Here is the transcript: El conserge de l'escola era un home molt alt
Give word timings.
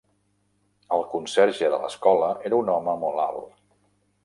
El 0.95 1.05
conserge 1.11 1.69
de 1.75 1.79
l'escola 1.85 2.31
era 2.51 2.59
un 2.63 2.75
home 2.79 2.99
molt 3.05 3.25
alt 3.29 3.57